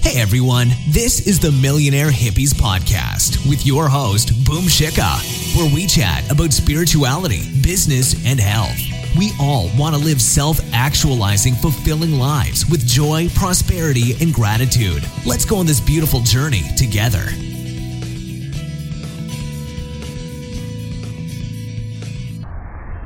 Hey 0.00 0.20
everyone, 0.22 0.68
this 0.88 1.26
is 1.26 1.38
the 1.38 1.52
Millionaire 1.52 2.10
Hippies 2.10 2.54
Podcast 2.54 3.46
with 3.48 3.66
your 3.66 3.88
host, 3.88 4.28
Boom 4.44 4.64
Shikha, 4.64 5.56
where 5.56 5.72
we 5.74 5.86
chat 5.86 6.30
about 6.30 6.52
spirituality, 6.52 7.42
business, 7.62 8.14
and 8.24 8.40
health. 8.40 8.78
We 9.18 9.32
all 9.38 9.68
want 9.76 9.94
to 9.94 10.00
live 10.02 10.22
self 10.22 10.60
actualizing, 10.72 11.54
fulfilling 11.54 12.12
lives 12.12 12.64
with 12.70 12.86
joy, 12.86 13.28
prosperity, 13.34 14.14
and 14.22 14.32
gratitude. 14.32 15.02
Let's 15.26 15.44
go 15.44 15.56
on 15.56 15.66
this 15.66 15.80
beautiful 15.80 16.20
journey 16.20 16.62
together. 16.76 17.24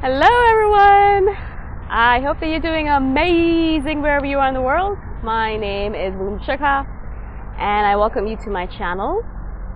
Hello, 0.03 0.31
everyone. 0.51 1.37
I 1.89 2.21
hope 2.25 2.39
that 2.41 2.49
you're 2.49 2.61
doing 2.61 2.89
amazing 2.89 4.03
wherever 4.03 4.27
you 4.27 4.39
are 4.39 4.49
in 4.49 4.55
the 4.55 4.63
world. 4.63 4.99
My 5.23 5.57
name 5.57 5.95
is 5.95 6.13
Boom 6.15 6.41
Shikha, 6.41 6.85
and 7.57 7.87
I 7.87 7.95
welcome 7.95 8.27
you 8.27 8.37
to 8.39 8.51
my 8.51 8.67
channel. 8.67 9.23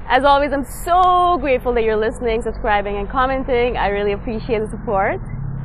As 0.08 0.24
always, 0.24 0.50
I'm 0.52 0.64
so 0.64 1.38
grateful 1.40 1.72
that 1.74 1.84
you're 1.84 1.96
listening, 1.96 2.42
subscribing, 2.42 2.96
and 2.96 3.08
commenting. 3.08 3.76
I 3.76 3.86
really 3.88 4.10
appreciate 4.10 4.58
the 4.58 4.68
support. 4.68 5.20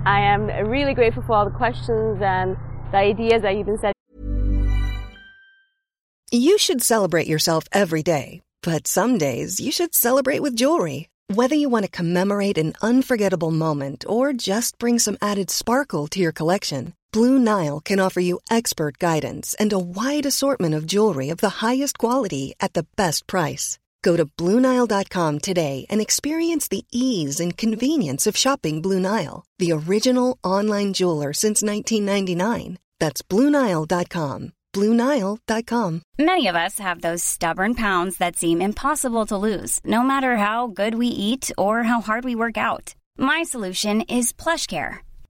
I 0.06 0.20
am 0.22 0.46
really 0.70 0.94
grateful 0.94 1.24
for 1.24 1.34
all 1.34 1.46
the 1.46 1.58
questions 1.58 2.22
and 2.22 2.56
the 2.92 2.98
ideas 2.98 3.42
that 3.42 3.56
you've 3.56 3.66
been 3.66 3.80
sending. 3.80 3.96
You 6.30 6.60
should 6.60 6.84
celebrate 6.84 7.26
yourself 7.26 7.64
every 7.72 8.04
day, 8.04 8.42
but 8.62 8.86
some 8.86 9.18
days 9.18 9.60
you 9.60 9.72
should 9.72 9.96
celebrate 9.96 10.44
with 10.44 10.56
jewelry. 10.56 11.10
Whether 11.34 11.56
you 11.56 11.70
want 11.70 11.86
to 11.86 11.92
commemorate 11.92 12.60
an 12.60 12.74
unforgettable 12.84 13.50
moment 13.50 14.06
or 14.08 14.32
just 14.32 14.78
bring 14.78 15.00
some 15.00 15.18
added 15.24 15.50
sparkle 15.50 16.06
to 16.10 16.20
your 16.20 16.34
collection, 16.34 16.94
Blue 17.14 17.38
Nile 17.38 17.82
can 17.82 18.00
offer 18.00 18.22
you 18.22 18.40
expert 18.50 18.98
guidance 18.98 19.54
and 19.60 19.74
a 19.74 19.80
wide 19.80 20.26
assortment 20.26 20.74
of 20.74 20.88
jewelry 20.88 21.30
of 21.30 21.38
the 21.38 21.58
highest 21.66 21.98
quality 21.98 22.54
at 22.60 22.74
the 22.74 22.86
best 22.96 23.28
price. 23.28 23.78
Go 24.02 24.16
to 24.16 24.26
BlueNile.com 24.26 25.40
today 25.40 25.86
and 25.90 26.00
experience 26.02 26.68
the 26.68 26.86
ease 26.92 27.40
and 27.40 27.56
convenience 27.58 28.26
of 28.28 28.38
shopping 28.38 28.82
Blue 28.82 29.00
Nile, 29.00 29.44
the 29.60 29.74
original 29.74 30.38
online 30.44 30.94
jeweler 30.94 31.34
since 31.34 31.62
1999. 31.62 32.80
That's 33.00 33.22
BlueNile.com. 33.22 34.54
BlueNile.com. 34.74 36.02
Many 36.18 36.48
of 36.48 36.56
us 36.56 36.80
have 36.80 37.02
those 37.02 37.24
stubborn 37.24 37.76
pounds 37.76 38.18
that 38.18 38.38
seem 38.38 38.62
impossible 38.62 39.26
to 39.26 39.38
lose, 39.38 39.82
no 39.84 40.02
matter 40.02 40.38
how 40.38 40.68
good 40.68 40.96
we 40.96 41.08
eat 41.08 41.52
or 41.58 41.84
how 41.84 42.00
hard 42.00 42.24
we 42.24 42.36
work 42.36 42.58
out. 42.58 42.96
My 43.18 43.44
solution 43.44 44.02
is 44.02 44.32
PlushCare. 44.32 45.00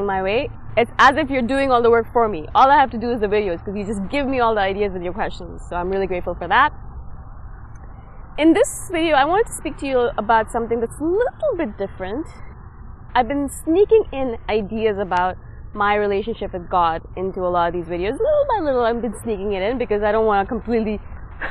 My 0.00 0.22
way, 0.22 0.48
it's 0.76 0.92
as 0.98 1.16
if 1.16 1.28
you're 1.28 1.42
doing 1.42 1.72
all 1.72 1.82
the 1.82 1.90
work 1.90 2.12
for 2.12 2.28
me. 2.28 2.46
All 2.54 2.70
I 2.70 2.76
have 2.78 2.90
to 2.92 2.98
do 2.98 3.10
is 3.10 3.20
the 3.20 3.26
videos 3.26 3.58
because 3.58 3.76
you 3.76 3.84
just 3.84 4.08
give 4.08 4.26
me 4.26 4.40
all 4.40 4.54
the 4.54 4.60
ideas 4.60 4.92
with 4.92 5.02
your 5.02 5.12
questions. 5.12 5.60
So 5.68 5.76
I'm 5.76 5.90
really 5.90 6.06
grateful 6.06 6.34
for 6.34 6.46
that. 6.46 6.72
In 8.38 8.52
this 8.52 8.88
video, 8.92 9.16
I 9.16 9.24
wanted 9.24 9.48
to 9.48 9.54
speak 9.54 9.76
to 9.78 9.86
you 9.86 10.10
about 10.16 10.52
something 10.52 10.78
that's 10.78 11.00
a 11.00 11.04
little 11.04 11.56
bit 11.56 11.76
different 11.76 12.26
I've 13.14 13.26
been 13.26 13.48
sneaking 13.48 14.04
in 14.12 14.36
ideas 14.48 14.98
about 14.98 15.36
my 15.74 15.94
relationship 15.96 16.52
with 16.52 16.68
God 16.70 17.02
into 17.16 17.40
a 17.40 17.50
lot 17.50 17.68
of 17.68 17.74
these 17.74 17.86
videos. 17.86 18.12
Little 18.12 18.46
by 18.48 18.62
little, 18.62 18.82
I've 18.82 19.02
been 19.02 19.18
sneaking 19.22 19.54
it 19.54 19.62
in 19.62 19.78
because 19.78 20.02
I 20.02 20.12
don't 20.12 20.26
want 20.26 20.46
to 20.46 20.48
completely 20.48 21.00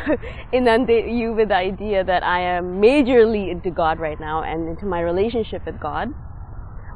inundate 0.53 1.07
you 1.07 1.33
with 1.33 1.49
the 1.49 1.55
idea 1.55 2.03
that 2.03 2.23
I 2.23 2.39
am 2.39 2.79
majorly 2.81 3.51
into 3.51 3.69
God 3.69 3.99
right 3.99 4.19
now 4.19 4.44
and 4.44 4.69
into 4.69 4.85
my 4.85 5.01
relationship 5.01 5.65
with 5.65 5.79
God. 5.79 6.13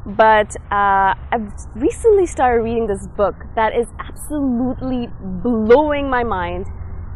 But 0.06 0.56
uh, 0.72 1.14
I've 1.32 1.52
recently 1.76 2.26
started 2.26 2.64
reading 2.64 2.88
this 2.88 3.06
book 3.08 3.36
that 3.56 3.76
is 3.76 3.88
absolutely 4.00 5.10
blowing 5.20 6.10
my 6.10 6.24
mind 6.24 6.68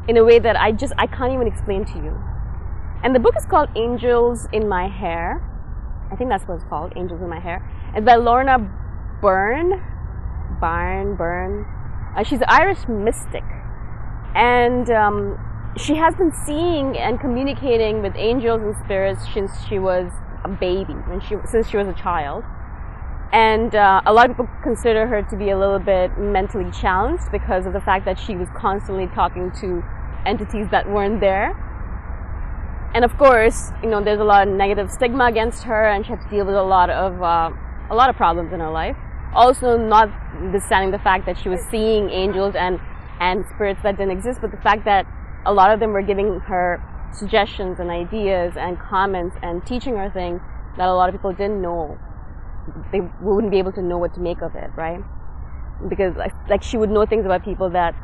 in 0.07 0.17
a 0.17 0.23
way 0.23 0.37
that 0.39 0.55
I 0.55 0.71
just 0.71 0.93
I 0.97 1.07
can't 1.07 1.33
even 1.33 1.47
explain 1.47 1.85
to 1.85 1.95
you. 1.95 2.15
And 3.03 3.15
the 3.15 3.19
book 3.19 3.35
is 3.37 3.45
called 3.45 3.69
Angels 3.75 4.47
in 4.53 4.67
My 4.69 4.87
Hair 4.87 5.41
I 6.11 6.15
think 6.15 6.29
that's 6.29 6.47
what 6.47 6.55
it's 6.55 6.63
called, 6.65 6.93
Angels 6.95 7.21
in 7.21 7.29
My 7.29 7.39
Hair. 7.39 7.61
It's 7.95 8.05
by 8.05 8.15
Lorna 8.15 8.59
Byrne. 9.21 9.83
Byrne, 10.59 11.15
Byrne. 11.15 11.65
Uh, 12.15 12.23
she's 12.23 12.39
an 12.39 12.47
Irish 12.47 12.87
mystic. 12.87 13.43
And 14.35 14.89
um, 14.91 15.37
she 15.77 15.95
has 15.95 16.15
been 16.15 16.31
seeing 16.45 16.97
and 16.97 17.19
communicating 17.19 18.01
with 18.01 18.13
angels 18.15 18.61
and 18.61 18.75
spirits 18.83 19.21
since 19.33 19.51
she 19.67 19.79
was 19.79 20.11
a 20.43 20.49
baby, 20.49 20.93
when 20.93 21.19
she 21.21 21.35
since 21.49 21.69
she 21.69 21.77
was 21.77 21.87
a 21.87 21.93
child. 21.93 22.43
And 23.31 23.75
uh, 23.75 24.01
a 24.05 24.13
lot 24.13 24.29
of 24.29 24.37
people 24.37 24.49
consider 24.63 25.07
her 25.07 25.21
to 25.23 25.35
be 25.35 25.49
a 25.49 25.57
little 25.57 25.79
bit 25.79 26.17
mentally 26.17 26.71
challenged 26.71 27.31
because 27.31 27.65
of 27.65 27.73
the 27.73 27.81
fact 27.81 28.05
that 28.05 28.17
she 28.17 28.35
was 28.35 28.47
constantly 28.55 29.07
talking 29.07 29.51
to 29.61 29.83
entities 30.25 30.67
that 30.71 30.89
weren't 30.89 31.19
there. 31.19 31.53
And 32.93 33.03
of 33.03 33.17
course, 33.17 33.71
you 33.83 33.89
know, 33.89 34.01
there's 34.01 34.21
a 34.21 34.23
lot 34.23 34.47
of 34.47 34.53
negative 34.53 34.89
stigma 34.89 35.25
against 35.25 35.63
her, 35.63 35.89
and 35.89 36.05
she 36.05 36.13
has 36.13 36.23
to 36.23 36.29
deal 36.29 36.45
with 36.45 36.55
a 36.55 36.63
lot 36.63 36.89
of 36.89 37.21
uh, 37.21 37.49
a 37.89 37.95
lot 37.95 38.09
of 38.09 38.15
problems 38.15 38.53
in 38.53 38.61
her 38.61 38.71
life. 38.71 38.95
Also, 39.33 39.77
not 39.77 40.09
understanding 40.37 40.91
the 40.91 40.99
fact 40.99 41.25
that 41.25 41.37
she 41.37 41.49
was 41.49 41.59
seeing 41.69 42.09
angels 42.09 42.55
and 42.55 42.79
and 43.19 43.43
spirits 43.53 43.81
that 43.83 43.97
didn't 43.97 44.11
exist, 44.11 44.39
but 44.39 44.51
the 44.51 44.61
fact 44.63 44.85
that 44.85 45.05
a 45.45 45.53
lot 45.53 45.71
of 45.71 45.79
them 45.81 45.91
were 45.91 46.01
giving 46.01 46.39
her 46.39 46.81
suggestions 47.11 47.79
and 47.79 47.89
ideas 47.89 48.53
and 48.57 48.79
comments 48.79 49.35
and 49.41 49.65
teaching 49.65 49.95
her 49.95 50.09
things 50.09 50.41
that 50.77 50.87
a 50.87 50.93
lot 50.93 51.09
of 51.09 51.15
people 51.15 51.33
didn't 51.33 51.61
know. 51.61 51.97
They 52.91 53.01
wouldn't 53.21 53.51
be 53.51 53.59
able 53.59 53.71
to 53.73 53.81
know 53.81 53.97
what 53.97 54.13
to 54.15 54.19
make 54.19 54.41
of 54.41 54.55
it, 54.55 54.71
right? 54.75 55.01
Because 55.87 56.15
like, 56.15 56.33
like 56.49 56.63
she 56.63 56.77
would 56.77 56.89
know 56.89 57.05
things 57.05 57.25
about 57.25 57.43
people 57.43 57.69
that 57.71 57.95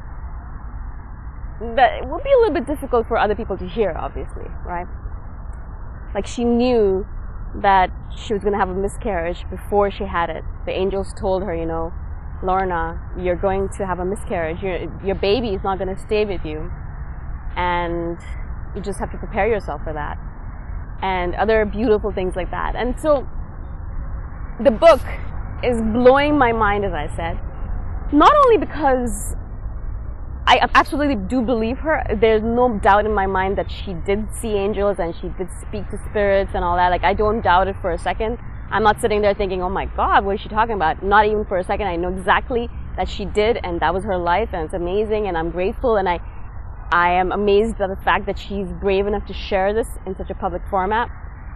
that 1.76 2.10
would 2.10 2.24
be 2.24 2.32
a 2.32 2.38
little 2.38 2.54
bit 2.54 2.66
difficult 2.66 3.08
for 3.08 3.18
other 3.18 3.36
people 3.36 3.58
to 3.58 3.68
hear, 3.68 3.96
obviously, 3.98 4.46
right? 4.66 4.88
Like 6.14 6.26
she 6.26 6.44
knew 6.44 7.06
that 7.56 7.92
she 8.16 8.34
was 8.34 8.42
going 8.42 8.54
to 8.54 8.60
have 8.60 8.70
a 8.70 8.74
miscarriage 8.74 9.46
before 9.50 9.92
she 9.92 10.06
had 10.06 10.30
it. 10.30 10.44
The 10.66 10.72
angels 10.72 11.14
told 11.20 11.44
her, 11.44 11.54
you 11.56 11.66
know, 11.66 11.94
Lorna, 12.44 13.00
you're 13.20 13.36
going 13.36 13.70
to 13.78 13.86
have 13.86 14.00
a 14.00 14.06
miscarriage. 14.06 14.62
Your, 14.62 14.92
your 15.06 15.16
baby 15.16 15.50
is 15.50 15.64
not 15.64 15.78
going 15.78 15.94
to 15.94 16.02
stay 16.02 16.26
with 16.26 16.44
you. 16.44 16.72
And 17.56 18.18
you 18.76 18.82
just 18.82 19.00
have 19.00 19.12
to 19.12 19.18
prepare 19.18 19.48
yourself 19.48 19.84
for 19.84 19.94
that. 19.94 20.18
And 21.04 21.36
other 21.36 21.66
beautiful 21.66 22.12
things 22.12 22.36
like 22.36 22.52
that. 22.52 22.76
And 22.76 23.00
so 23.00 23.28
the 24.64 24.72
book 24.72 25.02
is 25.64 25.82
blowing 25.82 26.38
my 26.38 26.52
mind, 26.52 26.86
as 26.86 26.94
I 26.94 27.08
said. 27.16 27.40
Not 28.14 28.34
only 28.46 28.58
because 28.58 29.36
I 30.46 30.60
absolutely 30.76 31.16
do 31.16 31.42
believe 31.42 31.78
her. 31.80 32.04
There's 32.20 32.42
no 32.42 32.78
doubt 32.80 33.06
in 33.06 33.14
my 33.14 33.26
mind 33.26 33.58
that 33.58 33.72
she 33.72 33.94
did 33.94 34.28
see 34.34 34.50
angels 34.50 34.98
and 35.00 35.16
she 35.16 35.30
did 35.38 35.48
speak 35.62 35.90
to 35.92 35.98
spirits 36.10 36.52
and 36.54 36.64
all 36.64 36.76
that. 36.76 36.90
Like, 36.90 37.04
I 37.04 37.14
don't 37.14 37.42
doubt 37.42 37.68
it 37.68 37.76
for 37.82 37.92
a 37.92 37.98
second. 37.98 38.38
I'm 38.70 38.84
not 38.84 39.00
sitting 39.00 39.22
there 39.22 39.34
thinking, 39.34 39.62
oh 39.62 39.70
my 39.70 39.86
God, 39.86 40.26
what 40.26 40.36
is 40.36 40.42
she 40.42 40.50
talking 40.50 40.76
about? 40.76 41.04
Not 41.04 41.26
even 41.26 41.46
for 41.46 41.58
a 41.58 41.64
second. 41.64 41.88
I 41.88 41.96
know 41.96 42.10
exactly 42.10 42.70
that 42.98 43.08
she 43.08 43.26
did 43.26 43.60
and 43.64 43.80
that 43.82 43.94
was 43.94 44.04
her 44.04 44.18
life 44.18 44.50
and 44.54 44.66
it's 44.66 44.74
amazing 44.74 45.28
and 45.28 45.38
I'm 45.38 45.52
grateful 45.52 45.98
and 45.98 46.10
I, 46.10 46.20
I 46.92 47.14
am 47.14 47.32
amazed 47.32 47.80
at 47.80 47.88
the 47.88 48.04
fact 48.04 48.26
that 48.26 48.38
she's 48.38 48.68
brave 48.82 49.08
enough 49.08 49.26
to 49.28 49.34
share 49.34 49.74
this 49.74 49.88
in 50.06 50.16
such 50.16 50.30
a 50.30 50.36
public 50.36 50.64
format. 50.70 51.10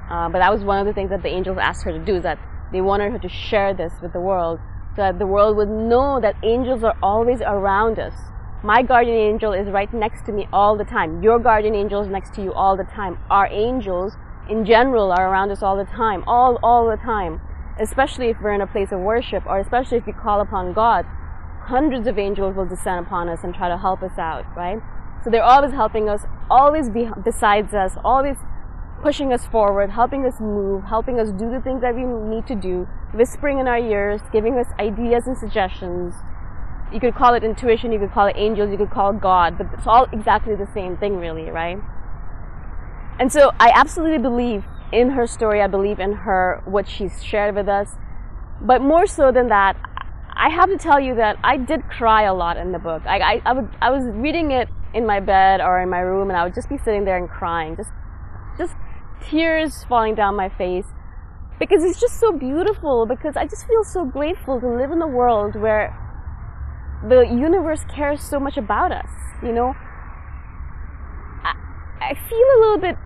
Uh, 0.09 0.29
but 0.29 0.39
that 0.39 0.53
was 0.53 0.63
one 0.63 0.79
of 0.79 0.85
the 0.85 0.93
things 0.93 1.09
that 1.09 1.23
the 1.23 1.29
angels 1.29 1.57
asked 1.59 1.83
her 1.83 1.91
to 1.91 1.99
do 1.99 2.15
is 2.15 2.23
that 2.23 2.37
they 2.75 2.81
wanted 2.81 3.11
her 3.11 3.19
to 3.19 3.29
share 3.29 3.73
this 3.73 3.93
with 4.01 4.13
the 4.13 4.19
world 4.19 4.59
so 4.95 5.01
that 5.01 5.17
the 5.17 5.25
world 5.25 5.57
would 5.57 5.69
know 5.69 6.19
that 6.21 6.35
angels 6.43 6.83
are 6.83 6.97
always 7.01 7.41
around 7.41 7.97
us 7.97 8.13
my 8.65 8.81
guardian 8.81 9.15
angel 9.15 9.53
is 9.53 9.67
right 9.69 9.93
next 9.93 10.25
to 10.25 10.31
me 10.31 10.47
all 10.51 10.75
the 10.75 10.85
time. 10.85 11.21
Your 11.21 11.37
guardian 11.37 11.75
angel 11.75 12.01
is 12.01 12.07
next 12.07 12.33
to 12.33 12.41
you 12.41 12.51
all 12.51 12.75
the 12.75 12.83
time. 12.83 13.19
Our 13.29 13.47
angels, 13.51 14.13
in 14.49 14.65
general, 14.65 15.11
are 15.11 15.29
around 15.29 15.51
us 15.51 15.61
all 15.61 15.77
the 15.77 15.85
time. 15.85 16.23
All, 16.25 16.57
all 16.63 16.89
the 16.89 16.97
time. 16.97 17.41
Especially 17.79 18.29
if 18.29 18.37
we're 18.41 18.53
in 18.53 18.61
a 18.61 18.65
place 18.65 18.91
of 18.91 19.01
worship, 19.01 19.45
or 19.45 19.59
especially 19.59 19.99
if 19.99 20.07
we 20.07 20.13
call 20.13 20.41
upon 20.41 20.73
God. 20.73 21.05
Hundreds 21.65 22.07
of 22.07 22.17
angels 22.17 22.55
will 22.55 22.65
descend 22.65 23.05
upon 23.05 23.29
us 23.29 23.43
and 23.43 23.53
try 23.53 23.69
to 23.69 23.77
help 23.77 24.01
us 24.01 24.17
out, 24.17 24.45
right? 24.57 24.79
So 25.23 25.29
they're 25.29 25.43
always 25.43 25.71
helping 25.71 26.09
us, 26.09 26.21
always 26.49 26.89
be 26.89 27.07
besides 27.23 27.75
us, 27.75 27.91
always 28.03 28.37
pushing 29.05 29.31
us 29.31 29.45
forward, 29.45 29.91
helping 29.91 30.25
us 30.25 30.39
move, 30.39 30.83
helping 30.85 31.19
us 31.19 31.29
do 31.33 31.47
the 31.47 31.61
things 31.61 31.81
that 31.81 31.93
we 31.93 32.03
need 32.03 32.47
to 32.47 32.55
do, 32.55 32.87
whispering 33.13 33.59
in 33.59 33.67
our 33.67 33.77
ears, 33.77 34.19
giving 34.33 34.57
us 34.57 34.65
ideas 34.79 35.27
and 35.27 35.37
suggestions, 35.37 36.15
you 36.91 36.99
could 36.99 37.13
call 37.13 37.35
it 37.35 37.43
intuition, 37.43 37.91
you 37.91 37.99
could 37.99 38.11
call 38.11 38.25
it 38.25 38.35
angels, 38.35 38.71
you 38.71 38.77
could 38.77 38.89
call 38.89 39.11
it 39.11 39.21
God, 39.21 39.59
but 39.59 39.67
it's 39.77 39.85
all 39.85 40.07
exactly 40.11 40.55
the 40.55 40.67
same 40.73 40.97
thing, 40.97 41.17
really, 41.17 41.51
right? 41.51 41.77
And 43.19 43.31
so 43.31 43.51
I 43.59 43.71
absolutely 43.75 44.17
believe 44.17 44.63
in 44.91 45.11
her 45.11 45.27
story. 45.27 45.61
I 45.61 45.67
believe 45.67 45.99
in 45.99 46.13
her, 46.13 46.63
what 46.65 46.89
she's 46.89 47.23
shared 47.23 47.53
with 47.53 47.69
us. 47.69 47.91
But 48.59 48.81
more 48.81 49.05
so 49.05 49.31
than 49.31 49.49
that, 49.49 49.77
I 50.35 50.49
have 50.49 50.69
to 50.69 50.77
tell 50.77 50.99
you 50.99 51.13
that 51.15 51.37
I 51.43 51.57
did 51.57 51.87
cry 51.89 52.23
a 52.23 52.33
lot 52.33 52.57
in 52.57 52.71
the 52.71 52.79
book. 52.79 53.03
I, 53.05 53.19
I, 53.19 53.41
I, 53.45 53.53
would, 53.53 53.69
I 53.83 53.91
was 53.91 54.03
reading 54.15 54.49
it 54.49 54.67
in 54.95 55.05
my 55.05 55.19
bed 55.19 55.61
or 55.61 55.79
in 55.79 55.89
my 55.91 55.99
room 55.99 56.31
and 56.31 56.37
I 56.37 56.43
would 56.43 56.55
just 56.55 56.69
be 56.69 56.79
sitting 56.79 57.05
there 57.05 57.17
and 57.17 57.29
crying. 57.29 57.75
Just, 57.75 57.91
just 58.57 58.73
tears 59.29 59.83
falling 59.85 60.15
down 60.15 60.35
my 60.35 60.49
face 60.49 60.85
because 61.59 61.83
it's 61.83 61.99
just 61.99 62.19
so 62.19 62.31
beautiful 62.31 63.05
because 63.05 63.35
I 63.37 63.45
just 63.47 63.67
feel 63.67 63.83
so 63.83 64.05
grateful 64.05 64.59
to 64.59 64.67
live 64.67 64.91
in 64.91 65.01
a 65.01 65.07
world 65.07 65.55
where 65.55 65.95
the 67.07 67.21
universe 67.21 67.81
cares 67.93 68.21
so 68.21 68.39
much 68.39 68.57
about 68.57 68.91
us, 68.91 69.09
you 69.41 69.51
know? 69.51 69.73
I, 71.43 71.53
I 72.01 72.13
feel 72.13 72.47
a 72.55 72.59
little 72.59 72.77
bit 72.77 72.97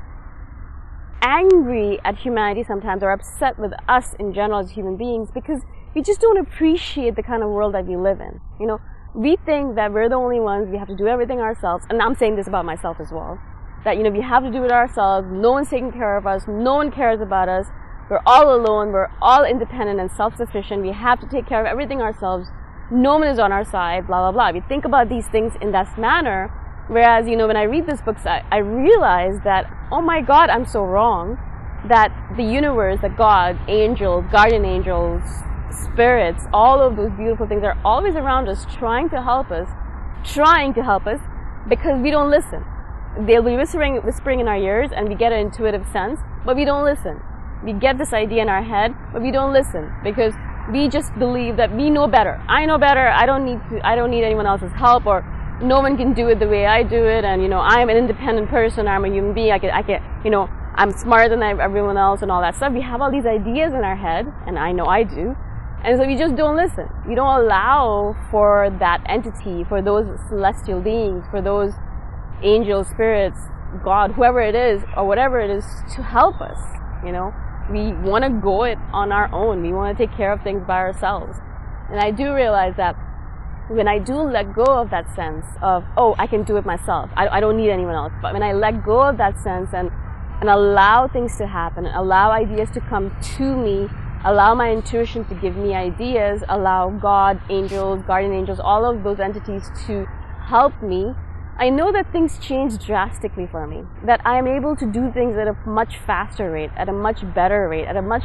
angry 1.21 1.99
at 2.05 2.17
humanity 2.17 2.63
sometimes 2.63 3.03
or 3.03 3.11
upset 3.11 3.59
with 3.59 3.71
us 3.87 4.15
in 4.19 4.33
general 4.33 4.59
as 4.59 4.71
human 4.71 4.95
beings 4.97 5.29
because 5.33 5.61
we 5.95 6.01
just 6.01 6.21
don't 6.21 6.37
appreciate 6.37 7.15
the 7.15 7.23
kind 7.23 7.43
of 7.43 7.49
world 7.49 7.73
that 7.73 7.85
we 7.85 7.97
live 7.97 8.21
in. 8.21 8.39
You 8.59 8.67
know, 8.67 8.81
we 9.13 9.37
think 9.45 9.75
that 9.75 9.91
we're 9.91 10.09
the 10.09 10.15
only 10.15 10.39
ones, 10.39 10.69
we 10.69 10.77
have 10.77 10.87
to 10.87 10.95
do 10.95 11.07
everything 11.07 11.39
ourselves, 11.39 11.85
and 11.89 12.01
I'm 12.01 12.15
saying 12.15 12.35
this 12.35 12.47
about 12.47 12.65
myself 12.65 12.97
as 12.99 13.11
well. 13.11 13.39
That, 13.85 13.97
you 13.97 14.03
know, 14.03 14.09
we 14.09 14.21
have 14.21 14.43
to 14.43 14.51
do 14.51 14.63
it 14.65 14.71
ourselves, 14.71 15.27
no 15.31 15.51
one's 15.51 15.69
taking 15.69 15.91
care 15.91 16.17
of 16.17 16.27
us, 16.27 16.43
no 16.47 16.75
one 16.75 16.91
cares 16.91 17.21
about 17.21 17.47
us, 17.47 17.67
we're 18.09 18.21
all 18.25 18.53
alone, 18.53 18.91
we're 18.91 19.09
all 19.21 19.45
independent 19.45 19.99
and 19.99 20.11
self-sufficient, 20.11 20.81
we 20.81 20.91
have 20.91 21.19
to 21.21 21.27
take 21.27 21.47
care 21.47 21.61
of 21.61 21.65
everything 21.65 22.01
ourselves, 22.01 22.49
no 22.91 23.17
one 23.19 23.27
is 23.27 23.39
on 23.39 23.51
our 23.51 23.63
side, 23.63 24.07
blah, 24.07 24.19
blah, 24.19 24.31
blah. 24.31 24.51
We 24.51 24.67
think 24.67 24.83
about 24.83 25.09
these 25.09 25.27
things 25.27 25.53
in 25.61 25.71
that 25.73 25.97
manner. 25.97 26.51
Whereas, 26.87 27.27
you 27.27 27.37
know, 27.37 27.45
when 27.45 27.55
I 27.55 27.63
read 27.63 27.85
this 27.85 28.01
book, 28.01 28.17
I, 28.25 28.43
I 28.51 28.57
realize 28.57 29.35
that, 29.43 29.71
oh 29.91 30.01
my 30.01 30.21
God, 30.21 30.49
I'm 30.49 30.65
so 30.65 30.81
wrong. 30.81 31.37
That 31.87 32.11
the 32.35 32.43
universe, 32.43 32.99
that 33.03 33.15
God, 33.15 33.59
angels, 33.67 34.25
guardian 34.31 34.65
angels, 34.65 35.21
spirits, 35.71 36.45
all 36.51 36.81
of 36.81 36.97
those 36.97 37.11
beautiful 37.11 37.47
things 37.47 37.63
are 37.63 37.77
always 37.85 38.15
around 38.15 38.49
us, 38.49 38.65
trying 38.65 39.09
to 39.11 39.21
help 39.21 39.51
us, 39.51 39.69
trying 40.23 40.73
to 40.73 40.83
help 40.83 41.05
us, 41.05 41.21
because 41.69 42.01
we 42.01 42.09
don't 42.09 42.31
listen. 42.31 42.65
They'll 43.19 43.43
be 43.43 43.57
whispering, 43.57 43.97
whispering 43.97 44.39
in 44.39 44.47
our 44.47 44.57
ears, 44.57 44.91
and 44.95 45.09
we 45.09 45.15
get 45.15 45.33
an 45.33 45.39
intuitive 45.39 45.85
sense, 45.91 46.19
but 46.45 46.55
we 46.55 46.63
don't 46.63 46.85
listen. 46.85 47.19
We 47.65 47.73
get 47.73 47.97
this 47.97 48.13
idea 48.13 48.41
in 48.41 48.49
our 48.49 48.63
head, 48.63 48.95
but 49.11 49.21
we 49.21 49.31
don't 49.31 49.51
listen 49.51 49.91
because 50.03 50.33
we 50.71 50.87
just 50.87 51.11
believe 51.19 51.57
that 51.57 51.75
we 51.75 51.89
know 51.89 52.07
better. 52.07 52.41
I 52.47 52.65
know 52.65 52.77
better. 52.77 53.09
I 53.09 53.25
don't 53.25 53.43
need 53.43 53.59
to, 53.69 53.85
I 53.85 53.95
don't 53.95 54.09
need 54.09 54.23
anyone 54.23 54.45
else's 54.45 54.71
help 54.71 55.05
or 55.05 55.25
no 55.61 55.81
one 55.81 55.97
can 55.97 56.13
do 56.13 56.29
it 56.29 56.39
the 56.39 56.47
way 56.47 56.65
I 56.65 56.83
do 56.83 57.03
it. 57.03 57.25
And, 57.25 57.41
you 57.41 57.49
know, 57.49 57.59
I'm 57.59 57.89
an 57.89 57.97
independent 57.97 58.49
person. 58.49 58.87
I'm 58.87 59.03
a 59.03 59.09
human 59.09 59.33
being. 59.33 59.51
I 59.51 59.59
can, 59.59 59.71
I 59.71 59.81
can, 59.81 60.01
you 60.23 60.31
know, 60.31 60.47
I'm 60.75 60.91
smarter 60.91 61.27
than 61.27 61.43
everyone 61.43 61.97
else 61.97 62.21
and 62.21 62.31
all 62.31 62.39
that 62.39 62.55
stuff. 62.55 62.71
We 62.71 62.81
have 62.81 63.01
all 63.01 63.11
these 63.11 63.25
ideas 63.25 63.73
in 63.73 63.83
our 63.83 63.97
head 63.97 64.31
and 64.47 64.57
I 64.57 64.71
know 64.71 64.85
I 64.85 65.03
do. 65.03 65.35
And 65.83 65.99
so 65.99 66.07
we 66.07 66.15
just 66.15 66.35
don't 66.35 66.55
listen. 66.55 66.87
We 67.05 67.15
don't 67.15 67.41
allow 67.41 68.15
for 68.31 68.69
that 68.79 69.01
entity, 69.07 69.65
for 69.65 69.81
those 69.81 70.07
celestial 70.29 70.79
beings, 70.79 71.25
for 71.29 71.41
those 71.41 71.73
angel 72.43 72.83
spirits, 72.83 73.39
God, 73.83 74.11
whoever 74.11 74.41
it 74.41 74.55
is, 74.55 74.81
or 74.95 75.07
whatever 75.07 75.39
it 75.39 75.49
is, 75.49 75.65
to 75.95 76.03
help 76.03 76.41
us, 76.41 76.59
you 77.05 77.11
know? 77.11 77.33
we 77.69 77.93
want 77.93 78.23
to 78.23 78.29
go 78.29 78.63
it 78.63 78.77
on 78.91 79.11
our 79.11 79.33
own. 79.33 79.61
We 79.61 79.71
want 79.73 79.97
to 79.97 80.05
take 80.05 80.15
care 80.15 80.31
of 80.31 80.41
things 80.41 80.63
by 80.65 80.77
ourselves. 80.77 81.37
And 81.89 81.99
I 81.99 82.11
do 82.11 82.33
realize 82.33 82.75
that 82.77 82.95
when 83.69 83.87
I 83.87 83.99
do 83.99 84.15
let 84.15 84.53
go 84.53 84.63
of 84.63 84.89
that 84.89 85.13
sense 85.15 85.45
of, 85.61 85.83
oh, 85.95 86.15
I 86.17 86.25
can 86.25 86.43
do 86.43 86.57
it 86.57 86.65
myself. 86.65 87.09
I, 87.15 87.27
I 87.27 87.39
don't 87.39 87.57
need 87.57 87.69
anyone 87.69 87.95
else. 87.95 88.13
But 88.21 88.33
when 88.33 88.43
I 88.43 88.53
let 88.53 88.83
go 88.83 89.01
of 89.01 89.17
that 89.17 89.39
sense 89.39 89.69
and, 89.73 89.91
and 90.41 90.49
allow 90.49 91.07
things 91.07 91.37
to 91.37 91.45
happen, 91.45 91.85
allow 91.85 92.31
ideas 92.31 92.71
to 92.71 92.81
come 92.81 93.15
to 93.37 93.55
me, 93.55 93.87
allow 94.25 94.55
my 94.55 94.71
intuition 94.71 95.23
to 95.25 95.35
give 95.35 95.55
me 95.55 95.75
ideas, 95.75 96.41
allow 96.49 96.89
God, 96.89 97.39
angels, 97.49 98.01
guardian 98.07 98.33
angels, 98.33 98.59
all 98.59 98.85
of 98.85 99.03
those 99.03 99.19
entities 99.19 99.69
to 99.85 100.05
help 100.41 100.81
me 100.81 101.13
I 101.59 101.69
know 101.69 101.91
that 101.91 102.09
things 102.13 102.39
change 102.39 102.77
drastically 102.85 103.45
for 103.45 103.67
me, 103.67 103.83
that 104.05 104.21
I 104.23 104.37
am 104.37 104.47
able 104.47 104.77
to 104.77 104.85
do 104.85 105.11
things 105.11 105.35
at 105.35 105.45
a 105.45 105.57
much 105.67 105.97
faster 106.07 106.49
rate, 106.49 106.69
at 106.77 106.87
a 106.87 106.93
much 106.93 107.19
better 107.35 107.67
rate, 107.67 107.85
at 107.85 107.97
a 107.97 108.01
much 108.01 108.23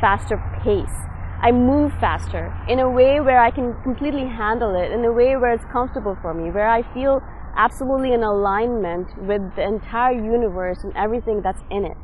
faster 0.00 0.40
pace. 0.64 0.96
I 1.42 1.52
move 1.52 1.92
faster 2.00 2.56
in 2.70 2.78
a 2.78 2.88
way 2.88 3.20
where 3.20 3.38
I 3.38 3.50
can 3.50 3.74
completely 3.82 4.24
handle 4.24 4.74
it, 4.74 4.92
in 4.92 5.04
a 5.04 5.12
way 5.12 5.36
where 5.36 5.52
it's 5.52 5.64
comfortable 5.70 6.16
for 6.22 6.32
me, 6.32 6.50
where 6.50 6.70
I 6.70 6.80
feel 6.94 7.20
absolutely 7.54 8.14
in 8.14 8.22
alignment 8.22 9.08
with 9.28 9.42
the 9.56 9.62
entire 9.62 10.14
universe 10.14 10.78
and 10.82 10.96
everything 10.96 11.42
that's 11.42 11.60
in 11.70 11.84
it. 11.84 11.98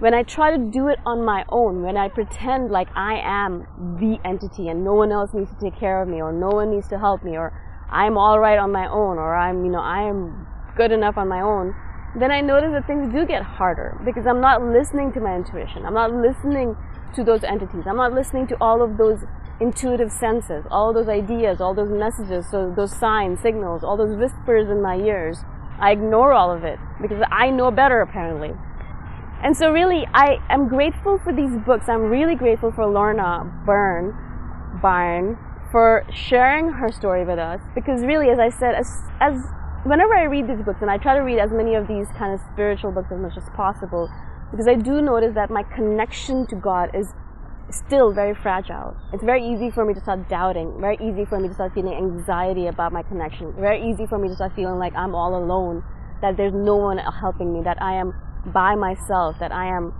When 0.00 0.12
I 0.12 0.22
try 0.22 0.54
to 0.54 0.58
do 0.58 0.88
it 0.88 0.98
on 1.06 1.24
my 1.24 1.46
own, 1.48 1.82
when 1.82 1.96
I 1.96 2.10
pretend 2.10 2.70
like 2.70 2.88
I 2.94 3.22
am 3.24 3.66
the 3.98 4.18
entity 4.22 4.68
and 4.68 4.84
no 4.84 4.92
one 4.92 5.12
else 5.12 5.32
needs 5.32 5.50
to 5.50 5.56
take 5.58 5.80
care 5.80 6.02
of 6.02 6.08
me 6.08 6.20
or 6.20 6.30
no 6.30 6.50
one 6.50 6.72
needs 6.72 6.88
to 6.88 6.98
help 6.98 7.24
me 7.24 7.38
or 7.38 7.54
I'm 7.90 8.18
all 8.18 8.38
right 8.38 8.58
on 8.58 8.72
my 8.72 8.86
own 8.86 9.18
or 9.18 9.34
I'm, 9.34 9.64
you 9.64 9.70
know, 9.70 9.80
I 9.80 10.02
am 10.02 10.46
good 10.76 10.92
enough 10.92 11.16
on 11.16 11.28
my 11.28 11.40
own, 11.40 11.74
then 12.18 12.30
I 12.30 12.40
notice 12.40 12.70
that 12.72 12.86
things 12.86 13.12
do 13.12 13.26
get 13.26 13.42
harder 13.42 13.98
because 14.04 14.26
I'm 14.26 14.40
not 14.40 14.62
listening 14.62 15.12
to 15.12 15.20
my 15.20 15.34
intuition. 15.34 15.84
I'm 15.84 15.94
not 15.94 16.12
listening 16.12 16.76
to 17.14 17.24
those 17.24 17.44
entities. 17.44 17.84
I'm 17.86 17.96
not 17.96 18.12
listening 18.12 18.46
to 18.48 18.56
all 18.60 18.82
of 18.82 18.96
those 18.96 19.20
intuitive 19.60 20.12
senses, 20.12 20.64
all 20.70 20.92
those 20.92 21.08
ideas, 21.08 21.60
all 21.60 21.74
those 21.74 21.90
messages, 21.90 22.46
so 22.50 22.72
those 22.76 22.94
signs, 22.96 23.40
signals, 23.40 23.82
all 23.82 23.96
those 23.96 24.16
whispers 24.16 24.68
in 24.70 24.80
my 24.80 24.96
ears. 24.96 25.38
I 25.80 25.92
ignore 25.92 26.32
all 26.32 26.50
of 26.50 26.64
it 26.64 26.78
because 27.00 27.22
I 27.30 27.50
know 27.50 27.70
better 27.70 28.00
apparently. 28.00 28.52
And 29.42 29.56
so 29.56 29.70
really 29.70 30.06
I 30.12 30.38
am 30.48 30.68
grateful 30.68 31.18
for 31.22 31.32
these 31.32 31.56
books. 31.64 31.88
I'm 31.88 32.02
really 32.02 32.34
grateful 32.34 32.72
for 32.72 32.86
Lorna 32.86 33.50
Byrne, 33.64 34.16
Byrne 34.82 35.38
for 35.70 36.06
sharing 36.12 36.70
her 36.70 36.90
story 36.90 37.24
with 37.24 37.38
us 37.38 37.60
because 37.74 38.02
really 38.02 38.30
as 38.30 38.38
I 38.38 38.48
said 38.48 38.74
as 38.74 38.88
as 39.20 39.42
whenever 39.84 40.14
I 40.14 40.24
read 40.24 40.48
these 40.48 40.64
books 40.64 40.80
and 40.80 40.90
I 40.90 40.96
try 40.96 41.14
to 41.14 41.20
read 41.20 41.38
as 41.38 41.50
many 41.50 41.74
of 41.74 41.86
these 41.86 42.08
kind 42.18 42.32
of 42.32 42.40
spiritual 42.52 42.90
books 42.92 43.08
as 43.12 43.18
much 43.18 43.36
as 43.36 43.44
possible 43.54 44.08
because 44.50 44.66
I 44.66 44.74
do 44.74 45.02
notice 45.02 45.34
that 45.34 45.50
my 45.50 45.62
connection 45.62 46.46
to 46.46 46.56
God 46.56 46.90
is 46.94 47.12
still 47.70 48.12
very 48.12 48.34
fragile. 48.34 48.96
It's 49.12 49.22
very 49.22 49.44
easy 49.44 49.70
for 49.70 49.84
me 49.84 49.92
to 49.94 50.00
start 50.00 50.28
doubting, 50.28 50.80
very 50.80 50.96
easy 50.96 51.24
for 51.26 51.38
me 51.38 51.48
to 51.48 51.54
start 51.54 51.74
feeling 51.74 51.94
anxiety 51.94 52.66
about 52.66 52.92
my 52.92 53.02
connection, 53.02 53.52
very 53.52 53.90
easy 53.90 54.06
for 54.06 54.18
me 54.18 54.28
to 54.28 54.34
start 54.34 54.52
feeling 54.56 54.78
like 54.78 54.94
I'm 54.96 55.14
all 55.14 55.36
alone, 55.36 55.84
that 56.22 56.36
there's 56.36 56.54
no 56.54 56.76
one 56.76 56.98
helping 56.98 57.52
me, 57.52 57.62
that 57.64 57.80
I 57.82 57.94
am 57.94 58.14
by 58.46 58.74
myself, 58.74 59.36
that 59.40 59.52
I 59.52 59.66
am 59.66 59.92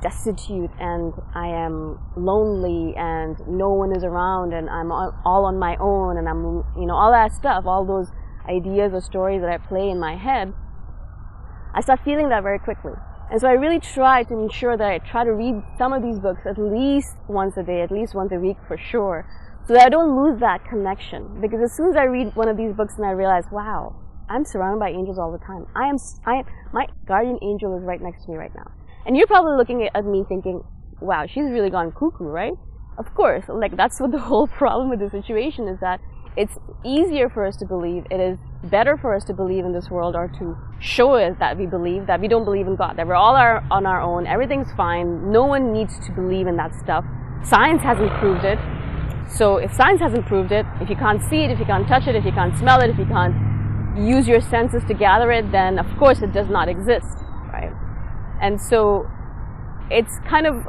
destitute 0.00 0.70
and 0.78 1.12
I 1.34 1.48
am 1.48 1.98
lonely 2.16 2.94
and 2.96 3.36
no 3.46 3.70
one 3.70 3.94
is 3.96 4.04
around 4.04 4.52
and 4.52 4.68
I'm 4.68 4.90
all 4.92 5.44
on 5.46 5.58
my 5.58 5.76
own 5.80 6.18
and 6.18 6.28
I'm, 6.28 6.64
you 6.78 6.86
know, 6.86 6.94
all 6.94 7.10
that 7.12 7.32
stuff, 7.32 7.64
all 7.66 7.84
those 7.84 8.08
ideas 8.48 8.92
or 8.92 9.00
stories 9.00 9.40
that 9.40 9.50
I 9.50 9.58
play 9.58 9.88
in 9.88 9.98
my 9.98 10.16
head, 10.16 10.52
I 11.74 11.80
start 11.80 12.00
feeling 12.04 12.28
that 12.28 12.42
very 12.42 12.58
quickly. 12.58 12.92
And 13.30 13.40
so 13.40 13.48
I 13.48 13.52
really 13.52 13.80
try 13.80 14.22
to 14.24 14.34
ensure 14.38 14.76
that 14.76 14.86
I 14.86 14.98
try 14.98 15.24
to 15.24 15.32
read 15.32 15.62
some 15.78 15.92
of 15.92 16.02
these 16.02 16.18
books 16.18 16.42
at 16.46 16.58
least 16.58 17.16
once 17.26 17.56
a 17.56 17.62
day, 17.62 17.80
at 17.80 17.90
least 17.90 18.14
once 18.14 18.32
a 18.32 18.38
week 18.38 18.58
for 18.68 18.76
sure, 18.76 19.26
so 19.66 19.74
that 19.74 19.86
I 19.86 19.88
don't 19.88 20.14
lose 20.14 20.38
that 20.40 20.64
connection. 20.64 21.40
Because 21.40 21.60
as 21.62 21.74
soon 21.74 21.90
as 21.90 21.96
I 21.96 22.04
read 22.04 22.36
one 22.36 22.48
of 22.48 22.56
these 22.56 22.72
books 22.74 22.94
and 22.96 23.06
I 23.06 23.10
realize, 23.10 23.44
wow, 23.50 23.96
I'm 24.28 24.44
surrounded 24.44 24.80
by 24.80 24.90
angels 24.90 25.18
all 25.18 25.32
the 25.32 25.38
time. 25.38 25.66
I 25.74 25.88
am, 25.88 25.96
I 26.26 26.44
my 26.72 26.86
guardian 27.06 27.38
angel 27.42 27.76
is 27.76 27.82
right 27.82 28.00
next 28.00 28.24
to 28.24 28.30
me 28.30 28.36
right 28.36 28.54
now. 28.54 28.70
And 29.06 29.16
you're 29.16 29.26
probably 29.26 29.56
looking 29.56 29.88
at 29.94 30.04
me 30.04 30.24
thinking, 30.28 30.62
wow, 31.00 31.26
she's 31.26 31.50
really 31.50 31.70
gone 31.70 31.92
cuckoo, 31.92 32.24
right? 32.24 32.54
Of 32.96 33.14
course, 33.14 33.44
like 33.48 33.76
that's 33.76 34.00
what 34.00 34.12
the 34.12 34.18
whole 34.30 34.46
problem 34.46 34.88
with 34.88 35.00
the 35.00 35.10
situation 35.10 35.68
is 35.68 35.80
that 35.80 36.00
it's 36.36 36.56
easier 36.84 37.28
for 37.28 37.46
us 37.46 37.56
to 37.58 37.66
believe. 37.66 38.04
It 38.10 38.20
is 38.20 38.38
better 38.64 38.96
for 38.96 39.14
us 39.14 39.24
to 39.24 39.34
believe 39.34 39.64
in 39.64 39.72
this 39.72 39.88
world 39.88 40.16
or 40.16 40.28
to 40.38 40.56
show 40.80 41.14
us 41.14 41.36
that 41.38 41.56
we 41.56 41.66
believe 41.66 42.06
that 42.06 42.20
we 42.20 42.28
don't 42.28 42.44
believe 42.44 42.66
in 42.66 42.76
God, 42.76 42.96
that 42.96 43.06
we're 43.06 43.14
all 43.14 43.36
our, 43.36 43.64
on 43.70 43.86
our 43.86 44.00
own, 44.00 44.26
everything's 44.26 44.72
fine, 44.76 45.30
no 45.30 45.44
one 45.44 45.72
needs 45.72 45.94
to 46.06 46.12
believe 46.12 46.46
in 46.46 46.56
that 46.56 46.74
stuff. 46.74 47.04
Science 47.44 47.82
hasn't 47.82 48.10
proved 48.18 48.44
it. 48.44 48.58
So 49.28 49.58
if 49.58 49.72
science 49.72 50.00
hasn't 50.00 50.26
proved 50.26 50.50
it, 50.50 50.66
if 50.80 50.90
you 50.90 50.96
can't 50.96 51.22
see 51.22 51.44
it, 51.44 51.50
if 51.50 51.58
you 51.58 51.66
can't 51.66 51.86
touch 51.86 52.06
it, 52.06 52.16
if 52.16 52.24
you 52.24 52.32
can't 52.32 52.56
smell 52.58 52.80
it, 52.80 52.90
if 52.90 52.98
you 52.98 53.06
can't 53.06 53.34
use 53.96 54.26
your 54.26 54.40
senses 54.40 54.82
to 54.88 54.94
gather 54.94 55.30
it, 55.30 55.52
then 55.52 55.78
of 55.78 55.86
course 55.98 56.20
it 56.20 56.32
does 56.32 56.48
not 56.48 56.68
exist? 56.68 57.23
And 58.44 58.60
so 58.60 59.08
it's 59.90 60.18
kind 60.28 60.46
of 60.46 60.66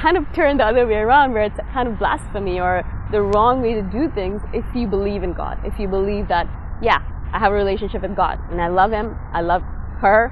kind 0.00 0.16
of 0.16 0.24
turned 0.32 0.60
the 0.60 0.64
other 0.64 0.86
way 0.86 0.94
around 0.94 1.32
where 1.32 1.42
it's 1.42 1.58
kind 1.72 1.88
of 1.88 1.98
blasphemy 1.98 2.60
or 2.60 2.84
the 3.10 3.20
wrong 3.20 3.60
way 3.60 3.74
to 3.74 3.82
do 3.82 4.08
things 4.14 4.40
if 4.54 4.64
you 4.76 4.86
believe 4.86 5.24
in 5.24 5.32
God. 5.32 5.58
If 5.64 5.80
you 5.80 5.88
believe 5.88 6.28
that, 6.28 6.46
yeah, 6.80 6.98
I 7.34 7.40
have 7.40 7.50
a 7.50 7.54
relationship 7.56 8.02
with 8.02 8.14
God 8.14 8.38
and 8.52 8.62
I 8.62 8.68
love 8.68 8.92
Him, 8.92 9.16
I 9.32 9.40
love 9.40 9.62
her, 10.00 10.30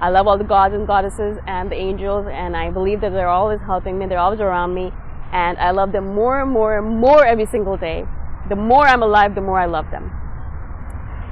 I 0.00 0.10
love 0.10 0.28
all 0.28 0.38
the 0.38 0.44
gods 0.44 0.72
and 0.72 0.86
goddesses 0.86 1.36
and 1.48 1.68
the 1.68 1.74
angels, 1.74 2.26
and 2.30 2.56
I 2.56 2.70
believe 2.70 3.00
that 3.00 3.10
they're 3.10 3.28
always 3.28 3.60
helping 3.66 3.98
me, 3.98 4.06
they're 4.06 4.18
always 4.18 4.40
around 4.40 4.72
me, 4.72 4.92
and 5.32 5.58
I 5.58 5.72
love 5.72 5.90
them 5.90 6.14
more 6.14 6.40
and 6.40 6.50
more 6.50 6.78
and 6.78 7.00
more 7.00 7.26
every 7.26 7.46
single 7.46 7.76
day. 7.76 8.04
The 8.48 8.56
more 8.56 8.86
I'm 8.86 9.02
alive, 9.02 9.34
the 9.34 9.42
more 9.42 9.58
I 9.58 9.66
love 9.66 9.90
them. 9.90 10.12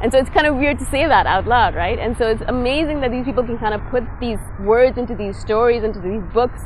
And 0.03 0.13
so 0.13 0.19
it's 0.19 0.31
kind 0.31 0.47
of 0.47 0.57
weird 0.57 0.79
to 0.79 0.85
say 0.85 1.07
that 1.07 1.27
out 1.27 1.47
loud, 1.47 1.75
right? 1.75 1.99
And 1.99 2.17
so 2.17 2.29
it's 2.29 2.43
amazing 2.47 3.01
that 3.01 3.11
these 3.11 3.25
people 3.25 3.43
can 3.43 3.59
kind 3.59 3.75
of 3.75 3.81
put 3.91 4.05
these 4.21 4.39
words 4.61 4.97
into 4.97 5.15
these 5.15 5.39
stories, 5.39 5.83
into 5.83 6.01
these 6.01 6.23
books, 6.33 6.61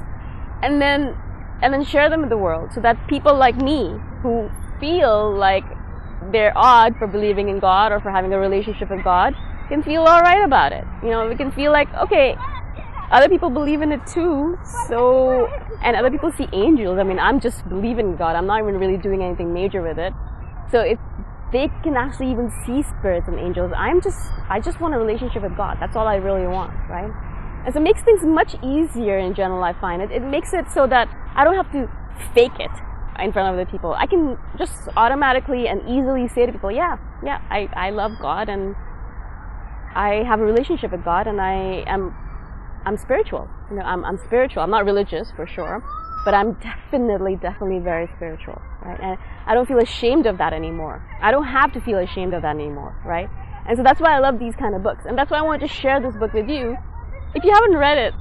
and 0.62 0.80
then 0.80 1.16
and 1.62 1.72
then 1.72 1.84
share 1.84 2.10
them 2.10 2.20
with 2.20 2.30
the 2.30 2.36
world 2.36 2.70
so 2.74 2.80
that 2.80 2.96
people 3.08 3.34
like 3.36 3.56
me 3.56 3.94
who 4.22 4.50
feel 4.80 5.32
like 5.32 5.64
they're 6.32 6.52
odd 6.56 6.96
for 6.98 7.06
believing 7.06 7.48
in 7.48 7.60
God 7.60 7.92
or 7.92 8.00
for 8.00 8.10
having 8.10 8.32
a 8.32 8.38
relationship 8.38 8.90
with 8.90 9.02
God 9.04 9.34
can 9.68 9.82
feel 9.82 10.02
all 10.02 10.20
right 10.20 10.44
about 10.44 10.72
it. 10.72 10.84
You 11.02 11.10
know, 11.10 11.28
we 11.28 11.36
can 11.36 11.50
feel 11.52 11.72
like, 11.72 11.88
okay, 11.94 12.36
other 13.10 13.28
people 13.28 13.48
believe 13.48 13.80
in 13.80 13.92
it 13.92 14.06
too, 14.06 14.58
so, 14.88 15.46
and 15.82 15.96
other 15.96 16.10
people 16.10 16.32
see 16.32 16.48
angels. 16.52 16.98
I 16.98 17.04
mean, 17.04 17.18
I'm 17.18 17.40
just 17.40 17.66
believing 17.68 18.10
in 18.10 18.16
God. 18.16 18.36
I'm 18.36 18.46
not 18.46 18.60
even 18.60 18.76
really 18.78 18.96
doing 18.96 19.22
anything 19.22 19.52
major 19.52 19.82
with 19.82 19.98
it. 19.98 20.12
So 20.70 20.80
if 20.80 20.98
they 21.52 21.68
can 21.82 21.96
actually 21.96 22.30
even 22.30 22.50
see 22.64 22.82
spirits 22.82 23.28
and 23.28 23.38
angels, 23.38 23.72
I'm 23.76 24.00
just, 24.00 24.18
I 24.48 24.58
just 24.60 24.80
want 24.80 24.94
a 24.94 24.98
relationship 24.98 25.42
with 25.42 25.56
God. 25.56 25.76
That's 25.80 25.96
all 25.96 26.08
I 26.08 26.16
really 26.16 26.46
want, 26.46 26.72
right? 26.88 27.10
And 27.64 27.72
so 27.72 27.80
it 27.80 27.84
makes 27.84 28.02
things 28.02 28.20
much 28.24 28.56
easier 28.64 29.18
in 29.18 29.34
general, 29.34 29.62
I 29.62 29.72
find 29.74 30.02
it. 30.02 30.10
It 30.10 30.22
makes 30.22 30.52
it 30.52 30.64
so 30.72 30.86
that 30.88 31.08
I 31.36 31.44
don't 31.44 31.54
have 31.54 31.70
to 31.72 31.88
fake 32.34 32.58
it 32.58 32.70
in 33.20 33.32
front 33.32 33.48
of 33.48 33.54
other 33.54 33.70
people. 33.70 33.92
I 33.94 34.06
can 34.06 34.38
just 34.58 34.88
automatically 34.96 35.68
and 35.68 35.80
easily 35.88 36.26
say 36.28 36.46
to 36.46 36.52
people, 36.52 36.72
yeah, 36.72 36.96
yeah, 37.22 37.40
I, 37.50 37.68
I 37.76 37.90
love 37.90 38.12
God 38.20 38.48
and 38.48 38.74
I 39.94 40.24
have 40.26 40.40
a 40.40 40.44
relationship 40.44 40.90
with 40.90 41.04
God 41.04 41.26
and 41.26 41.40
I 41.40 41.84
am 41.86 42.16
I'm 42.84 42.96
spiritual. 42.96 43.48
You 43.70 43.76
know, 43.76 43.82
I'm, 43.82 44.04
I'm 44.04 44.18
spiritual. 44.18 44.62
I'm 44.62 44.70
not 44.70 44.84
religious 44.84 45.30
for 45.36 45.46
sure, 45.46 45.84
but 46.24 46.34
I'm 46.34 46.54
definitely, 46.54 47.36
definitely 47.36 47.78
very 47.80 48.08
spiritual, 48.16 48.60
right? 48.84 48.98
And 49.00 49.18
I 49.46 49.54
don't 49.54 49.66
feel 49.66 49.78
ashamed 49.78 50.26
of 50.26 50.38
that 50.38 50.52
anymore. 50.52 51.04
I 51.20 51.30
don't 51.30 51.46
have 51.46 51.72
to 51.72 51.80
feel 51.80 51.98
ashamed 51.98 52.34
of 52.34 52.42
that 52.42 52.54
anymore, 52.54 52.96
right? 53.04 53.28
And 53.66 53.76
so 53.76 53.82
that's 53.82 54.00
why 54.00 54.14
I 54.14 54.18
love 54.18 54.38
these 54.38 54.54
kind 54.56 54.74
of 54.74 54.82
books. 54.82 55.04
And 55.06 55.16
that's 55.16 55.30
why 55.30 55.38
I 55.38 55.42
wanted 55.42 55.66
to 55.66 55.72
share 55.72 56.00
this 56.00 56.16
book 56.16 56.32
with 56.32 56.48
you. 56.48 56.76
If 57.34 57.44
you 57.44 57.52
haven't 57.52 57.76
read 57.76 57.98
it, 57.98 58.14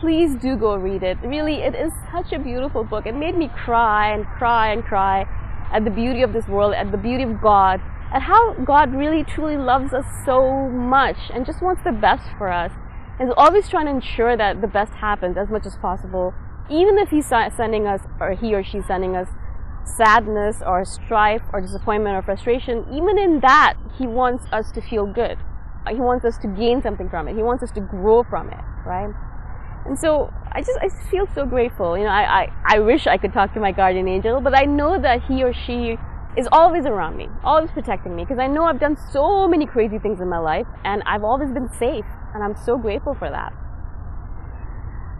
please 0.00 0.34
do 0.36 0.56
go 0.56 0.76
read 0.76 1.02
it. 1.02 1.18
Really, 1.22 1.62
it 1.62 1.74
is 1.74 1.92
such 2.12 2.32
a 2.32 2.38
beautiful 2.38 2.84
book. 2.84 3.06
It 3.06 3.14
made 3.14 3.36
me 3.36 3.50
cry 3.64 4.12
and 4.12 4.26
cry 4.26 4.72
and 4.72 4.84
cry 4.84 5.26
at 5.72 5.84
the 5.84 5.90
beauty 5.90 6.22
of 6.22 6.32
this 6.32 6.46
world, 6.46 6.74
at 6.74 6.90
the 6.92 6.98
beauty 6.98 7.24
of 7.24 7.40
God, 7.40 7.80
at 8.12 8.22
how 8.22 8.54
God 8.64 8.94
really 8.94 9.24
truly 9.24 9.56
loves 9.56 9.92
us 9.92 10.04
so 10.24 10.68
much 10.68 11.16
and 11.32 11.44
just 11.44 11.62
wants 11.62 11.82
the 11.84 11.92
best 11.92 12.28
for 12.38 12.50
us. 12.50 12.72
And 13.18 13.28
is 13.28 13.34
always 13.36 13.68
trying 13.68 13.86
to 13.86 13.92
ensure 13.92 14.36
that 14.36 14.60
the 14.60 14.66
best 14.66 14.92
happens 14.94 15.36
as 15.36 15.48
much 15.48 15.66
as 15.66 15.76
possible, 15.76 16.34
even 16.70 16.98
if 16.98 17.10
He's 17.10 17.26
sending 17.26 17.86
us, 17.86 18.00
or 18.20 18.34
He 18.34 18.54
or 18.54 18.62
she's 18.62 18.86
sending 18.86 19.16
us 19.16 19.28
sadness 19.84 20.62
or 20.64 20.84
strife 20.84 21.42
or 21.52 21.60
disappointment 21.60 22.16
or 22.16 22.22
frustration, 22.22 22.86
even 22.92 23.18
in 23.18 23.40
that, 23.40 23.74
He 23.98 24.06
wants 24.06 24.44
us 24.52 24.72
to 24.72 24.80
feel 24.80 25.06
good. 25.06 25.38
He 25.88 25.96
wants 25.96 26.24
us 26.24 26.38
to 26.38 26.48
gain 26.48 26.80
something 26.80 27.10
from 27.10 27.28
it. 27.28 27.36
He 27.36 27.42
wants 27.42 27.62
us 27.62 27.70
to 27.72 27.80
grow 27.80 28.22
from 28.22 28.48
it, 28.48 28.64
right? 28.86 29.12
And 29.86 29.98
so 29.98 30.32
I 30.50 30.62
just 30.62 30.78
I 30.80 30.88
feel 31.10 31.28
so 31.34 31.44
grateful. 31.44 31.98
You 31.98 32.04
know, 32.04 32.10
I, 32.10 32.44
I, 32.44 32.52
I 32.64 32.78
wish 32.78 33.06
I 33.06 33.18
could 33.18 33.34
talk 33.34 33.52
to 33.52 33.60
my 33.60 33.70
guardian 33.70 34.08
angel, 34.08 34.40
but 34.40 34.56
I 34.56 34.64
know 34.64 34.98
that 34.98 35.24
he 35.24 35.44
or 35.44 35.52
she 35.52 35.98
is 36.38 36.48
always 36.50 36.86
around 36.86 37.18
me, 37.18 37.28
always 37.44 37.70
protecting 37.70 38.16
me, 38.16 38.24
because 38.24 38.38
I 38.38 38.46
know 38.46 38.64
I've 38.64 38.80
done 38.80 38.96
so 39.12 39.46
many 39.46 39.66
crazy 39.66 39.98
things 39.98 40.20
in 40.20 40.28
my 40.28 40.38
life 40.38 40.66
and 40.84 41.02
I've 41.04 41.22
always 41.22 41.52
been 41.52 41.68
safe, 41.78 42.06
and 42.34 42.42
I'm 42.42 42.56
so 42.56 42.78
grateful 42.78 43.14
for 43.14 43.28
that. 43.28 43.52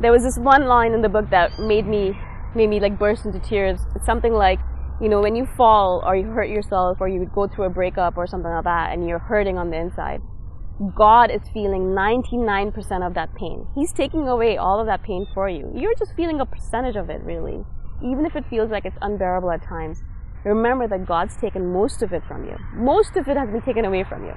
There 0.01 0.13
was 0.13 0.23
this 0.23 0.39
one 0.39 0.67
line 0.67 0.93
in 0.93 1.03
the 1.03 1.09
book 1.09 1.31
that 1.31 1.59
made 1.59 1.87
me 1.87 2.19
made 2.55 2.69
me 2.69 2.81
like 2.81 2.99
burst 2.99 3.25
into 3.27 3.41
tears. 3.41 3.81
It's 3.95 4.07
something 4.07 4.33
like, 4.33 4.61
you 5.01 5.09
know, 5.09 5.21
when 5.21 5.35
you 5.35 5.47
fall 5.57 6.03
or 6.07 6.17
you 6.17 6.27
hurt 6.27 6.49
yourself 6.49 6.99
or 7.01 7.09
you 7.09 7.29
go 7.35 7.49
through 7.49 7.65
a 7.65 7.71
breakup 7.71 8.17
or 8.17 8.27
something 8.27 8.51
like 8.51 8.65
that 8.65 8.93
and 8.93 9.09
you're 9.09 9.19
hurting 9.19 9.59
on 9.59 9.71
the 9.71 9.77
inside, 9.77 10.21
God 10.97 11.31
is 11.31 11.41
feeling 11.53 11.95
99% 11.95 13.07
of 13.07 13.15
that 13.15 13.35
pain. 13.35 13.67
He's 13.75 13.93
taking 13.93 14.27
away 14.27 14.57
all 14.57 14.81
of 14.81 14.87
that 14.87 15.03
pain 15.03 15.27
for 15.33 15.49
you. 15.49 15.71
You're 15.75 15.95
just 15.97 16.15
feeling 16.17 16.41
a 16.41 16.47
percentage 16.47 16.97
of 16.97 17.11
it, 17.11 17.23
really. 17.23 17.65
Even 18.05 18.27
if 18.27 18.35
it 18.35 18.45
feels 18.51 18.71
like 18.71 18.85
it's 18.85 18.99
unbearable 19.01 19.51
at 19.53 19.63
times, 19.63 20.03
remember 20.45 20.89
that 20.89 21.07
God's 21.07 21.37
taken 21.37 21.73
most 21.73 22.03
of 22.03 22.13
it 22.13 22.23
from 22.27 22.45
you. 22.45 22.57
Most 22.75 23.17
of 23.17 23.29
it 23.29 23.37
has 23.37 23.51
been 23.51 23.63
taken 23.63 23.85
away 23.85 24.05
from 24.05 24.25
you. 24.25 24.35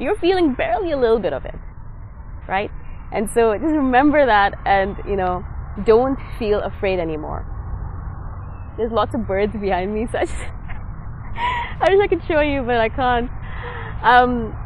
You're 0.00 0.16
feeling 0.16 0.54
barely 0.54 0.90
a 0.90 0.96
little 0.96 1.20
bit 1.20 1.32
of 1.32 1.44
it, 1.44 1.54
right? 2.48 2.70
And 3.12 3.28
so 3.30 3.52
just 3.54 3.74
remember 3.74 4.24
that 4.26 4.54
and, 4.64 4.96
you 5.06 5.16
know, 5.16 5.44
don't 5.84 6.18
feel 6.38 6.60
afraid 6.60 6.98
anymore. 6.98 7.46
There's 8.76 8.92
lots 8.92 9.14
of 9.14 9.26
birds 9.26 9.52
behind 9.56 9.92
me, 9.92 10.06
so 10.10 10.18
I, 10.18 10.24
just 10.24 10.36
I 10.38 11.86
wish 11.88 12.00
I 12.02 12.06
could 12.06 12.24
show 12.26 12.40
you, 12.40 12.62
but 12.62 12.76
I 12.76 12.88
can't. 12.88 13.30
Um, 14.02 14.56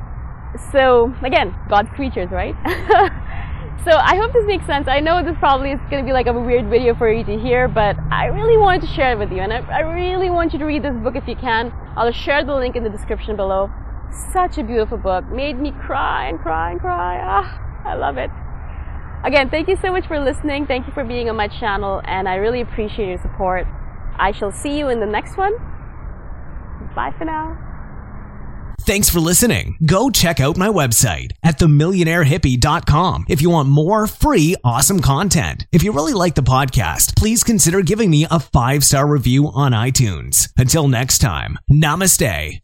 so 0.73 1.13
again, 1.25 1.55
God's 1.69 1.89
creatures, 1.91 2.31
right? 2.31 2.55
so 3.85 3.91
I 3.91 4.17
hope 4.17 4.33
this 4.33 4.45
makes 4.47 4.67
sense. 4.67 4.89
I 4.89 5.01
know 5.01 5.25
this 5.25 5.37
probably 5.39 5.73
is 5.73 5.81
going 5.91 6.05
to 6.05 6.07
be 6.07 6.13
like 6.13 6.27
a 6.27 6.33
weird 6.33 6.69
video 6.69 6.95
for 6.95 7.11
you 7.11 7.25
to 7.25 7.39
hear, 7.39 7.67
but 7.67 7.97
I 8.11 8.27
really 8.27 8.59
wanted 8.59 8.83
to 8.83 8.89
share 8.89 9.13
it 9.13 9.19
with 9.19 9.33
you, 9.33 9.41
and 9.41 9.53
I, 9.53 9.61
I 9.73 9.81
really 9.81 10.31
want 10.31 10.53
you 10.53 10.59
to 10.59 10.65
read 10.65 10.83
this 10.83 10.95
book 11.03 11.17
if 11.17 11.27
you 11.27 11.37
can. 11.37 11.73
I'll 11.97 12.13
share 12.13 12.45
the 12.45 12.55
link 12.55 12.77
in 12.77 12.85
the 12.85 12.91
description 12.91 13.37
below. 13.37 13.71
Such 14.33 14.59
a 14.59 14.63
beautiful 14.63 14.99
book. 14.99 15.25
Made 15.29 15.59
me 15.59 15.73
cry 15.73 16.29
and 16.29 16.39
cry 16.39 16.71
and 16.71 16.81
cry. 16.81 17.19
Ah, 17.21 17.64
I 17.85 17.95
love 17.95 18.17
it. 18.17 18.31
Again, 19.25 19.49
thank 19.49 19.69
you 19.69 19.77
so 19.81 19.91
much 19.91 20.07
for 20.07 20.21
listening. 20.21 20.67
Thank 20.67 20.87
you 20.87 20.93
for 20.93 21.05
being 21.05 21.31
on 21.31 21.37
my 21.37 21.49
channel, 21.49 22.03
and 22.05 22.29
I 22.29 22.35
really 22.37 22.61
appreciate 22.61 23.09
your 23.09 23.23
support. 23.23 23.67
I 24.19 24.33
shall 24.33 24.53
see 24.53 24.79
you 24.79 24.89
in 24.89 25.01
the 25.01 25.07
next 25.07 25.37
one. 25.37 25.55
Bye 26.95 27.13
for 27.17 27.25
now. 27.25 27.59
Thanks 28.83 29.09
for 29.09 29.19
listening. 29.19 29.79
Go 29.87 30.11
check 30.11 30.41
out 30.41 30.59
my 30.59 30.69
website 30.69 31.31
at 31.43 31.59
themillionairehippie.com 31.59 33.25
if 33.31 33.41
you 33.41 33.49
want 33.49 33.69
more 33.69 34.07
free, 34.07 34.57
awesome 34.63 35.01
content. 35.01 35.67
If 35.73 35.83
you 35.83 35.93
really 35.93 36.13
like 36.13 36.35
the 36.35 36.43
podcast, 36.43 37.17
please 37.17 37.43
consider 37.43 37.81
giving 37.81 38.11
me 38.11 38.27
a 38.31 38.39
five 38.39 38.85
star 38.85 39.07
review 39.07 39.51
on 39.55 39.73
iTunes. 39.73 40.51
Until 40.59 40.87
next 40.87 41.19
time, 41.19 41.59
namaste. 41.73 42.64